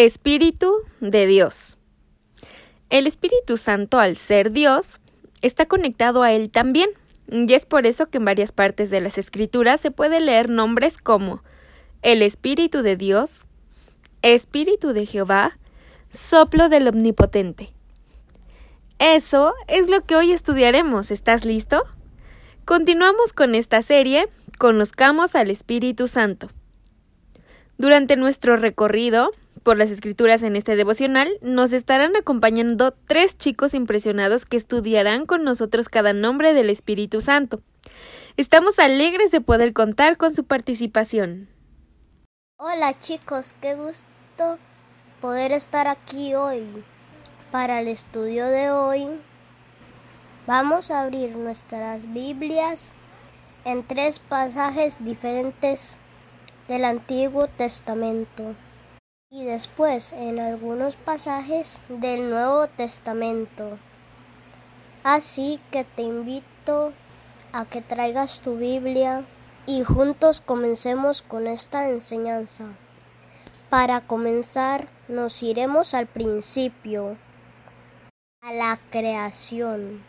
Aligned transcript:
Espíritu 0.00 0.72
de 1.00 1.26
Dios. 1.26 1.76
El 2.88 3.08
Espíritu 3.08 3.56
Santo, 3.56 3.98
al 3.98 4.16
ser 4.16 4.52
Dios, 4.52 5.00
está 5.42 5.66
conectado 5.66 6.22
a 6.22 6.30
Él 6.30 6.52
también, 6.52 6.88
y 7.26 7.52
es 7.52 7.66
por 7.66 7.84
eso 7.84 8.06
que 8.06 8.18
en 8.18 8.24
varias 8.24 8.52
partes 8.52 8.90
de 8.90 9.00
las 9.00 9.18
Escrituras 9.18 9.80
se 9.80 9.90
puede 9.90 10.20
leer 10.20 10.50
nombres 10.50 10.98
como 10.98 11.42
el 12.02 12.22
Espíritu 12.22 12.82
de 12.82 12.94
Dios, 12.94 13.44
Espíritu 14.22 14.92
de 14.92 15.04
Jehová, 15.04 15.58
soplo 16.10 16.68
del 16.68 16.86
Omnipotente. 16.86 17.72
Eso 19.00 19.52
es 19.66 19.88
lo 19.88 20.04
que 20.04 20.14
hoy 20.14 20.30
estudiaremos. 20.30 21.10
¿Estás 21.10 21.44
listo? 21.44 21.82
Continuamos 22.64 23.32
con 23.32 23.56
esta 23.56 23.82
serie, 23.82 24.28
Conozcamos 24.58 25.34
al 25.34 25.50
Espíritu 25.50 26.06
Santo. 26.06 26.48
Durante 27.78 28.14
nuestro 28.14 28.56
recorrido, 28.56 29.30
por 29.58 29.76
las 29.76 29.90
escrituras 29.90 30.42
en 30.42 30.56
este 30.56 30.76
devocional, 30.76 31.28
nos 31.42 31.72
estarán 31.72 32.16
acompañando 32.16 32.92
tres 33.06 33.36
chicos 33.36 33.74
impresionados 33.74 34.46
que 34.46 34.56
estudiarán 34.56 35.26
con 35.26 35.44
nosotros 35.44 35.88
cada 35.88 36.12
nombre 36.12 36.54
del 36.54 36.70
Espíritu 36.70 37.20
Santo. 37.20 37.60
Estamos 38.36 38.78
alegres 38.78 39.30
de 39.30 39.40
poder 39.40 39.72
contar 39.72 40.16
con 40.16 40.34
su 40.34 40.44
participación. 40.44 41.48
Hola 42.58 42.98
chicos, 42.98 43.54
qué 43.60 43.74
gusto 43.74 44.58
poder 45.20 45.52
estar 45.52 45.88
aquí 45.88 46.34
hoy. 46.34 46.64
Para 47.50 47.80
el 47.80 47.88
estudio 47.88 48.46
de 48.46 48.70
hoy 48.70 49.06
vamos 50.46 50.90
a 50.90 51.02
abrir 51.02 51.36
nuestras 51.36 52.12
Biblias 52.12 52.92
en 53.64 53.86
tres 53.86 54.18
pasajes 54.18 54.96
diferentes 55.04 55.98
del 56.68 56.84
Antiguo 56.84 57.48
Testamento 57.48 58.54
y 59.30 59.44
después 59.44 60.12
en 60.12 60.40
algunos 60.40 60.96
pasajes 60.96 61.82
del 61.88 62.30
Nuevo 62.30 62.66
Testamento. 62.66 63.78
Así 65.02 65.60
que 65.70 65.84
te 65.84 66.02
invito 66.02 66.92
a 67.52 67.66
que 67.66 67.82
traigas 67.82 68.40
tu 68.40 68.56
Biblia 68.56 69.26
y 69.66 69.84
juntos 69.84 70.40
comencemos 70.40 71.20
con 71.20 71.46
esta 71.46 71.90
enseñanza. 71.90 72.64
Para 73.68 74.00
comenzar, 74.00 74.88
nos 75.08 75.42
iremos 75.42 75.92
al 75.92 76.06
principio, 76.06 77.18
a 78.40 78.52
la 78.52 78.78
creación. 78.90 80.02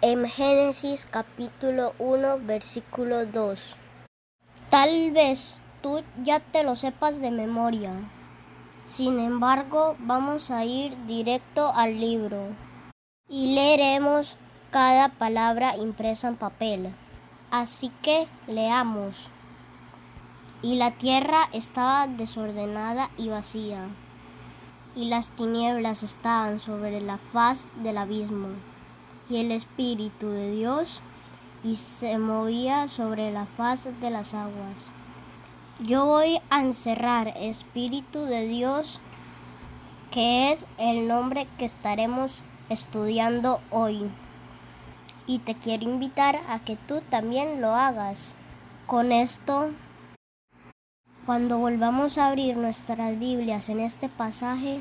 En 0.00 0.28
Génesis 0.28 1.06
capítulo 1.10 1.92
1, 1.98 2.38
versículo 2.42 3.26
2. 3.26 3.76
Tal 4.70 5.10
vez 5.10 5.56
tú 5.82 6.02
ya 6.22 6.38
te 6.38 6.62
lo 6.62 6.76
sepas 6.76 7.20
de 7.20 7.32
memoria. 7.32 7.92
Sin 8.86 9.18
embargo, 9.18 9.96
vamos 9.98 10.50
a 10.50 10.64
ir 10.64 10.94
directo 11.06 11.72
al 11.74 11.98
libro 12.00 12.48
y 13.28 13.54
leeremos 13.54 14.36
cada 14.70 15.08
palabra 15.08 15.76
impresa 15.76 16.28
en 16.28 16.36
papel. 16.36 16.94
Así 17.50 17.90
que 18.02 18.28
leamos. 18.46 19.30
Y 20.60 20.76
la 20.76 20.90
tierra 20.92 21.48
estaba 21.52 22.06
desordenada 22.06 23.10
y 23.16 23.28
vacía, 23.28 23.88
y 24.96 25.06
las 25.06 25.30
tinieblas 25.30 26.02
estaban 26.02 26.58
sobre 26.58 27.00
la 27.00 27.18
faz 27.18 27.66
del 27.82 27.98
abismo, 27.98 28.48
y 29.28 29.36
el 29.36 29.52
Espíritu 29.52 30.28
de 30.28 30.50
Dios 30.50 31.02
y 31.62 31.76
se 31.76 32.18
movía 32.18 32.88
sobre 32.88 33.30
la 33.30 33.46
faz 33.46 33.88
de 34.00 34.10
las 34.10 34.34
aguas. 34.34 34.90
Yo 35.80 36.06
voy 36.06 36.40
a 36.50 36.60
encerrar 36.60 37.34
Espíritu 37.36 38.20
de 38.20 38.46
Dios, 38.46 39.00
que 40.12 40.52
es 40.52 40.66
el 40.78 41.08
nombre 41.08 41.48
que 41.58 41.64
estaremos 41.64 42.44
estudiando 42.68 43.60
hoy. 43.70 44.08
Y 45.26 45.40
te 45.40 45.56
quiero 45.56 45.82
invitar 45.82 46.36
a 46.48 46.60
que 46.60 46.76
tú 46.76 47.00
también 47.00 47.60
lo 47.60 47.74
hagas. 47.74 48.36
Con 48.86 49.10
esto, 49.10 49.70
cuando 51.26 51.58
volvamos 51.58 52.18
a 52.18 52.28
abrir 52.28 52.56
nuestras 52.56 53.18
Biblias 53.18 53.68
en 53.68 53.80
este 53.80 54.08
pasaje, 54.08 54.80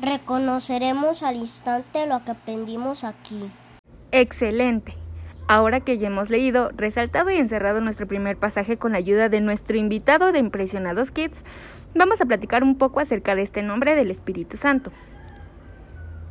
reconoceremos 0.00 1.22
al 1.22 1.36
instante 1.36 2.06
lo 2.06 2.24
que 2.24 2.30
aprendimos 2.30 3.04
aquí. 3.04 3.50
Excelente. 4.10 5.03
Ahora 5.46 5.80
que 5.80 5.98
ya 5.98 6.06
hemos 6.06 6.30
leído, 6.30 6.70
resaltado 6.74 7.30
y 7.30 7.36
encerrado 7.36 7.82
nuestro 7.82 8.06
primer 8.06 8.38
pasaje 8.38 8.78
con 8.78 8.92
la 8.92 8.98
ayuda 8.98 9.28
de 9.28 9.42
nuestro 9.42 9.76
invitado 9.76 10.32
de 10.32 10.38
Impresionados 10.38 11.10
Kids, 11.10 11.44
vamos 11.94 12.20
a 12.22 12.24
platicar 12.24 12.62
un 12.62 12.76
poco 12.78 13.00
acerca 13.00 13.34
de 13.34 13.42
este 13.42 13.62
nombre 13.62 13.94
del 13.94 14.10
Espíritu 14.10 14.56
Santo. 14.56 14.90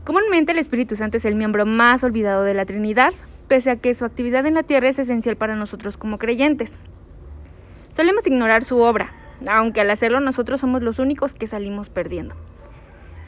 Comúnmente 0.03 0.51
el 0.51 0.57
Espíritu 0.57 0.95
Santo 0.95 1.17
es 1.17 1.25
el 1.25 1.35
miembro 1.35 1.67
más 1.67 2.03
olvidado 2.03 2.43
de 2.43 2.55
la 2.55 2.65
Trinidad, 2.65 3.13
pese 3.47 3.69
a 3.69 3.75
que 3.75 3.93
su 3.93 4.03
actividad 4.03 4.47
en 4.47 4.55
la 4.55 4.63
tierra 4.63 4.89
es 4.89 4.97
esencial 4.97 5.35
para 5.35 5.55
nosotros 5.55 5.95
como 5.95 6.17
creyentes. 6.17 6.73
Solemos 7.95 8.25
ignorar 8.25 8.63
su 8.63 8.79
obra, 8.79 9.13
aunque 9.47 9.81
al 9.81 9.91
hacerlo 9.91 10.21
nosotros 10.21 10.59
somos 10.59 10.81
los 10.81 10.97
únicos 10.97 11.33
que 11.33 11.45
salimos 11.45 11.91
perdiendo. 11.91 12.35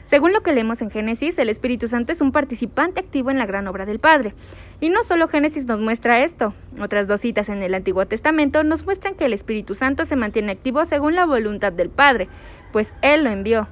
Según 0.06 0.32
lo 0.32 0.42
que 0.42 0.52
leemos 0.52 0.82
en 0.82 0.90
Génesis, 0.90 1.36
el 1.38 1.48
Espíritu 1.48 1.88
Santo 1.88 2.12
es 2.12 2.20
un 2.20 2.30
participante 2.30 3.00
activo 3.00 3.32
en 3.32 3.38
la 3.38 3.46
gran 3.46 3.66
obra 3.66 3.86
del 3.86 3.98
Padre. 3.98 4.34
Y 4.80 4.88
no 4.88 5.02
solo 5.02 5.26
Génesis 5.26 5.64
nos 5.66 5.80
muestra 5.80 6.22
esto, 6.22 6.54
otras 6.80 7.08
dos 7.08 7.22
citas 7.22 7.48
en 7.48 7.60
el 7.60 7.74
Antiguo 7.74 8.06
Testamento 8.06 8.62
nos 8.62 8.84
muestran 8.84 9.16
que 9.16 9.24
el 9.24 9.32
Espíritu 9.32 9.74
Santo 9.74 10.04
se 10.04 10.14
mantiene 10.14 10.52
activo 10.52 10.84
según 10.84 11.16
la 11.16 11.26
voluntad 11.26 11.72
del 11.72 11.90
Padre, 11.90 12.28
pues 12.72 12.92
Él 13.02 13.24
lo 13.24 13.30
envió. 13.30 13.66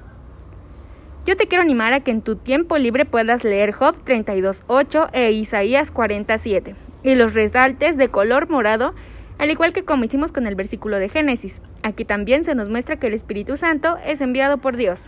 Yo 1.25 1.37
te 1.37 1.47
quiero 1.47 1.63
animar 1.63 1.93
a 1.93 2.01
que 2.01 2.11
en 2.11 2.21
tu 2.21 2.35
tiempo 2.35 2.77
libre 2.77 3.05
puedas 3.05 3.45
leer 3.45 3.71
Job 3.71 3.95
32.8 4.05 5.09
e 5.13 5.31
Isaías 5.31 5.89
47 5.89 6.75
y 7.03 7.15
los 7.15 7.33
resaltes 7.33 7.95
de 7.95 8.09
color 8.09 8.49
morado, 8.49 8.93
al 9.39 9.51
igual 9.51 9.71
que 9.71 9.85
como 9.85 10.03
hicimos 10.03 10.33
con 10.33 10.47
el 10.47 10.55
versículo 10.55 10.99
de 10.99 11.07
Génesis. 11.07 11.61
Aquí 11.81 12.03
también 12.03 12.43
se 12.43 12.55
nos 12.55 12.67
muestra 12.67 12.97
que 12.97 13.07
el 13.07 13.13
Espíritu 13.13 13.55
Santo 13.55 13.97
es 14.05 14.19
enviado 14.19 14.57
por 14.57 14.75
Dios. 14.75 15.07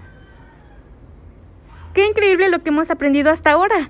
Qué 1.98 2.06
increíble 2.06 2.50
lo 2.50 2.60
que 2.60 2.70
hemos 2.70 2.92
aprendido 2.92 3.32
hasta 3.32 3.50
ahora. 3.50 3.90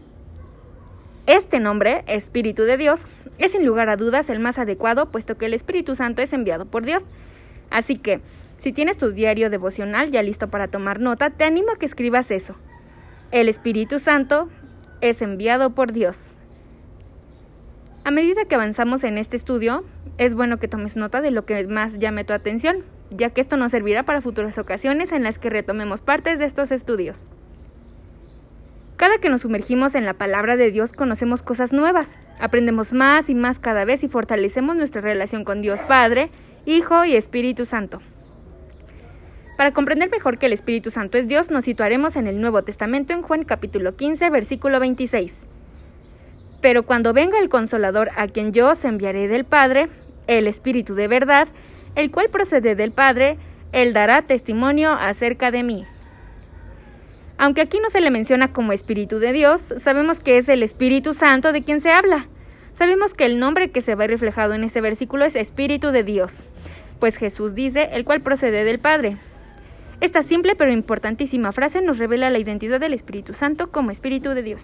Este 1.26 1.60
nombre, 1.60 2.06
Espíritu 2.08 2.64
de 2.64 2.78
Dios, 2.78 3.02
es 3.38 3.52
sin 3.52 3.66
lugar 3.66 3.90
a 3.90 3.98
dudas 3.98 4.30
el 4.30 4.40
más 4.40 4.58
adecuado, 4.58 5.12
puesto 5.12 5.38
que 5.38 5.48
el 5.48 5.54
Espíritu 5.54 5.94
Santo 5.94 6.22
es 6.22 6.32
enviado 6.32 6.68
por 6.68 6.86
Dios. 6.86 7.04
Así 7.70 7.98
que, 7.98 8.22
si 8.60 8.72
tienes 8.72 8.98
tu 8.98 9.12
diario 9.12 9.50
devocional 9.50 10.10
ya 10.10 10.24
listo 10.24 10.48
para 10.48 10.70
tomar 10.70 11.02
nota, 11.02 11.32
te 11.32 11.44
animo 11.44 11.74
a 11.74 11.76
que 11.76 11.86
escribas 11.86 12.32
eso. 12.32 12.56
El 13.32 13.50
Espíritu 13.50 14.00
Santo 14.00 14.48
es 15.02 15.22
enviado 15.22 15.76
por 15.76 15.92
Dios. 15.92 16.30
A 18.06 18.12
medida 18.12 18.46
que 18.46 18.56
avanzamos 18.56 19.04
en 19.04 19.18
este 19.18 19.36
estudio, 19.36 19.84
es 20.18 20.34
bueno 20.34 20.60
que 20.60 20.70
tomes 20.70 20.96
nota 20.96 21.20
de 21.20 21.32
lo 21.32 21.46
que 21.46 21.68
más 21.68 22.00
llame 22.00 22.24
tu 22.24 22.32
atención, 22.32 22.86
ya 23.10 23.32
que 23.32 23.42
esto 23.42 23.58
nos 23.58 23.72
servirá 23.72 24.04
para 24.04 24.22
futuras 24.22 24.58
ocasiones 24.58 25.12
en 25.12 25.24
las 25.24 25.40
que 25.40 25.50
retomemos 25.50 26.02
partes 26.02 26.40
de 26.40 26.46
estos 26.46 26.72
estudios. 26.72 27.28
Cada 28.98 29.20
que 29.20 29.30
nos 29.30 29.42
sumergimos 29.42 29.94
en 29.94 30.06
la 30.06 30.16
palabra 30.16 30.58
de 30.58 30.72
Dios 30.72 30.92
conocemos 30.92 31.44
cosas 31.44 31.72
nuevas, 31.72 32.16
aprendemos 32.40 32.94
más 32.94 33.30
y 33.30 33.36
más 33.36 33.60
cada 33.60 33.86
vez 33.86 34.04
y 34.04 34.08
fortalecemos 34.08 34.76
nuestra 34.76 35.02
relación 35.02 35.44
con 35.44 35.62
Dios 35.62 35.80
Padre, 35.82 36.32
Hijo 36.66 37.06
y 37.06 37.16
Espíritu 37.16 37.66
Santo. 37.66 38.02
Para 39.56 39.72
comprender 39.72 40.10
mejor 40.10 40.40
que 40.40 40.48
el 40.48 40.54
Espíritu 40.54 40.90
Santo 40.90 41.20
es 41.20 41.28
Dios, 41.28 41.52
nos 41.52 41.66
situaremos 41.66 42.16
en 42.16 42.26
el 42.26 42.42
Nuevo 42.42 42.64
Testamento 42.64 43.14
en 43.14 43.22
Juan 43.22 43.44
capítulo 43.44 43.96
15, 43.96 44.32
versículo 44.32 44.80
26. 44.80 45.46
Pero 46.60 46.84
cuando 46.84 47.14
venga 47.14 47.40
el 47.40 47.50
consolador 47.50 48.10
a 48.18 48.28
quien 48.28 48.52
yo 48.52 48.72
os 48.72 48.84
enviaré 48.84 49.28
del 49.28 49.46
Padre, 49.46 49.90
el 50.26 50.48
Espíritu 50.48 50.96
de 50.96 51.08
verdad, 51.08 51.48
el 51.94 52.10
cual 52.10 52.30
procede 52.30 52.74
del 52.74 52.92
Padre, 52.92 53.38
él 53.74 53.94
dará 53.94 54.24
testimonio 54.24 54.92
acerca 54.92 55.52
de 55.52 55.62
mí. 55.62 55.86
Aunque 57.38 57.62
aquí 57.62 57.80
no 57.80 57.90
se 57.90 58.02
le 58.02 58.10
menciona 58.10 58.52
como 58.52 58.74
Espíritu 58.74 59.20
de 59.20 59.32
Dios, 59.32 59.62
sabemos 59.78 60.20
que 60.20 60.38
es 60.38 60.50
el 60.50 60.64
Espíritu 60.64 61.14
Santo 61.14 61.52
de 61.52 61.64
quien 61.64 61.82
se 61.82 61.92
habla. 61.92 62.28
Sabemos 62.74 63.14
que 63.14 63.26
el 63.26 63.40
nombre 63.40 63.70
que 63.70 63.82
se 63.82 63.96
ve 63.96 64.08
reflejado 64.08 64.54
en 64.54 64.64
ese 64.64 64.82
versículo 64.82 65.26
es 65.26 65.36
Espíritu 65.36 65.92
de 65.92 66.04
Dios, 66.04 66.42
pues 67.00 67.16
Jesús 67.16 67.54
dice, 67.54 67.90
el 67.94 68.06
cual 68.06 68.22
procede 68.22 68.64
del 68.64 68.80
Padre. 68.80 69.18
Esta 70.02 70.24
simple 70.24 70.56
pero 70.56 70.72
importantísima 70.72 71.52
frase 71.52 71.82
nos 71.82 71.98
revela 71.98 72.30
la 72.30 72.40
identidad 72.40 72.80
del 72.80 72.94
Espíritu 72.94 73.34
Santo 73.34 73.72
como 73.72 73.92
Espíritu 73.92 74.32
de 74.32 74.44
Dios. 74.44 74.64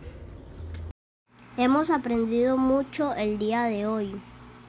Hemos 1.58 1.92
aprendido 1.92 2.58
mucho 2.58 3.14
el 3.16 3.38
día 3.38 3.64
de 3.64 3.86
hoy, 3.86 4.20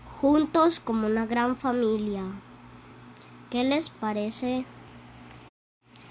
juntos 0.06 0.80
como 0.80 1.06
una 1.06 1.24
gran 1.26 1.56
familia. 1.56 2.22
¿Qué 3.50 3.64
les 3.64 3.88
parece 3.88 4.66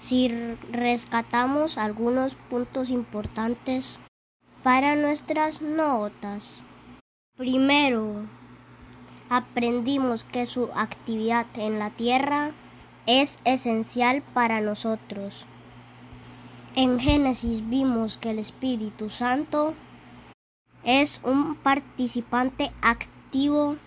si 0.04 0.28
rescatamos 0.70 1.78
algunos 1.78 2.34
puntos 2.34 2.90
importantes 2.90 4.00
para 4.62 4.96
nuestras 4.96 5.62
notas. 5.62 6.62
Primero, 7.38 8.26
aprendimos 9.30 10.24
que 10.24 10.44
su 10.44 10.68
actividad 10.76 11.46
en 11.56 11.78
la 11.78 11.88
Tierra 11.88 12.52
es 13.06 13.38
esencial 13.46 14.20
para 14.20 14.60
nosotros. 14.60 15.46
En 16.76 17.00
Génesis 17.00 17.66
vimos 17.66 18.18
que 18.18 18.32
el 18.32 18.38
Espíritu 18.40 19.08
Santo 19.08 19.72
es 20.84 21.18
un 21.24 21.54
participante 21.54 22.70
activo 22.82 23.78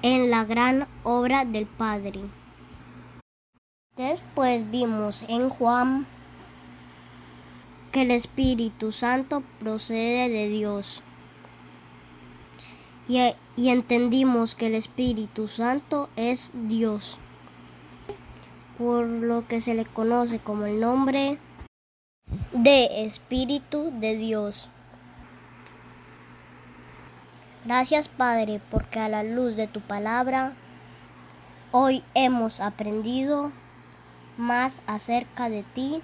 en 0.00 0.30
la 0.30 0.44
gran 0.44 0.88
obra 1.02 1.44
del 1.44 1.66
Padre. 1.66 2.22
Después 3.96 4.68
vimos 4.72 5.22
en 5.28 5.48
Juan 5.48 6.04
que 7.92 8.02
el 8.02 8.10
Espíritu 8.10 8.90
Santo 8.90 9.44
procede 9.60 10.28
de 10.28 10.48
Dios. 10.48 11.04
Y, 13.06 13.20
entendimos 13.56 14.56
que 14.56 14.66
el 14.66 14.74
Espíritu 14.74 15.46
Santo 15.46 16.08
es 16.16 16.50
Dios, 16.54 17.20
por 18.78 19.06
lo 19.06 19.46
que 19.46 19.60
se 19.60 19.74
le 19.74 19.84
conoce 19.84 20.40
como 20.40 20.66
el 20.66 20.80
nombre 20.80 21.38
de 22.52 23.04
Espíritu 23.04 23.92
de 24.00 24.16
Dios. 24.16 24.70
Gracias 27.64 28.08
Padre, 28.08 28.60
porque 28.72 28.98
a 28.98 29.08
la 29.08 29.22
luz 29.22 29.54
de 29.54 29.68
tu 29.68 29.80
palabra, 29.80 30.56
hoy 31.70 32.02
hemos 32.14 32.58
aprendido 32.58 33.52
más 34.36 34.82
acerca 34.86 35.48
de 35.48 35.62
ti 35.74 36.02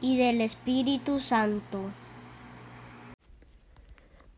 y 0.00 0.18
del 0.18 0.40
Espíritu 0.40 1.20
Santo. 1.20 1.90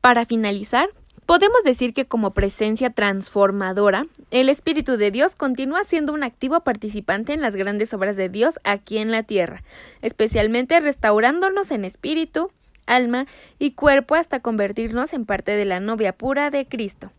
Para 0.00 0.26
finalizar, 0.26 0.88
podemos 1.26 1.62
decir 1.64 1.93
que 1.93 2.06
como 2.06 2.32
presencia 2.32 2.90
transformadora, 2.90 4.06
el 4.31 4.49
Espíritu 4.49 4.96
de 4.96 5.10
Dios 5.10 5.34
continúa 5.34 5.84
siendo 5.84 6.12
un 6.12 6.22
activo 6.22 6.60
participante 6.60 7.32
en 7.32 7.40
las 7.40 7.56
grandes 7.56 7.93
obras 7.93 8.16
de 8.16 8.28
Dios 8.28 8.58
aquí 8.64 8.99
en 8.99 9.10
la 9.10 9.22
tierra, 9.22 9.62
especialmente 10.00 10.81
restaurándonos 10.81 11.70
en 11.70 11.84
espíritu, 11.84 12.50
alma 12.87 13.26
y 13.58 13.72
cuerpo 13.72 14.14
hasta 14.14 14.40
convertirnos 14.40 15.12
en 15.12 15.26
parte 15.26 15.52
de 15.52 15.64
la 15.64 15.81
novia 15.81 16.12
pura 16.12 16.50
de 16.50 16.66
Cristo. 16.66 17.12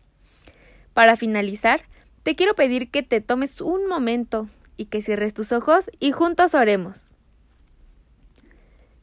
Para 0.94 1.16
finalizar, 1.16 1.82
te 2.22 2.34
quiero 2.34 2.54
pedir 2.54 2.90
que 2.90 3.02
te 3.02 3.20
tomes 3.20 3.60
un 3.60 3.86
momento 3.86 4.48
y 4.80 4.86
que 4.86 5.02
cierres 5.02 5.34
tus 5.34 5.52
ojos 5.52 5.90
y 6.00 6.12
juntos 6.12 6.54
oremos. 6.54 7.10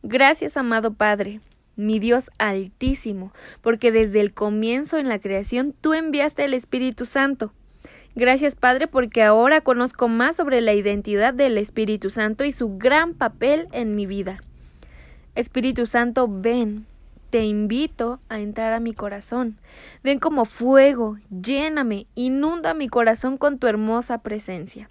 Gracias, 0.02 0.58
amado 0.58 0.96
Padre, 0.96 1.40
mi 1.76 2.00
Dios 2.00 2.32
altísimo, 2.40 3.32
porque 3.62 3.92
desde 3.92 4.22
el 4.22 4.34
comienzo 4.34 4.98
en 4.98 5.08
la 5.08 5.20
creación 5.20 5.76
tú 5.80 5.94
enviaste 5.94 6.46
el 6.46 6.56
Espíritu 6.56 7.06
Santo. 7.06 7.54
Gracias, 8.16 8.56
Padre, 8.56 8.88
porque 8.88 9.22
ahora 9.22 9.62
conozco 9.62 10.08
más 10.08 10.38
sobre 10.38 10.62
la 10.62 10.74
identidad 10.74 11.36
del 11.36 11.60
Espíritu 11.60 12.10
Santo 12.10 12.44
y 12.44 12.52
su 12.52 12.80
gran 12.80 13.14
papel 13.14 13.68
en 13.72 13.94
mi 13.94 14.08
vida. 14.08 14.42
Espíritu 15.36 15.86
Santo, 15.86 16.28
ven, 16.28 16.88
te 17.30 17.46
invito 17.46 18.20
a 18.30 18.40
entrar 18.40 18.74
a 18.74 18.80
mi 18.80 18.94
corazón. 18.94 19.60
Ven 20.04 20.18
como 20.18 20.46
fuego, 20.46 21.20
lléname, 21.30 22.08
inunda 22.16 22.74
mi 22.74 22.88
corazón 22.88 23.38
con 23.38 23.60
tu 23.60 23.68
hermosa 23.68 24.24
presencia. 24.24 24.90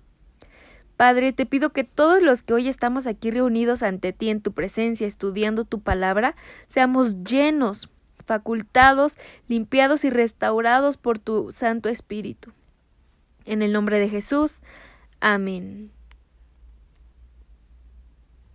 Padre, 0.97 1.33
te 1.33 1.47
pido 1.47 1.71
que 1.71 1.85
todos 1.85 2.23
los 2.23 2.43
que 2.43 2.55
hoy 2.55 2.69
estamos 2.69 3.07
aquí 3.07 3.31
reunidos 3.31 3.83
ante 3.83 4.13
ti 4.13 4.31
en 4.31 4.41
tu 4.41 4.53
presencia, 4.53 5.07
estudiando 5.07 5.65
tu 5.65 5.81
palabra, 5.81 6.37
seamos 6.67 7.23
llenos, 7.23 7.91
facultados, 8.25 9.19
limpiados 9.49 10.05
y 10.05 10.11
restaurados 10.11 10.97
por 10.97 11.19
tu 11.19 11.53
Santo 11.53 11.89
Espíritu. 11.89 12.53
En 13.45 13.63
el 13.63 13.73
nombre 13.73 13.99
de 13.99 14.09
Jesús. 14.09 14.63
Amén. 15.21 15.96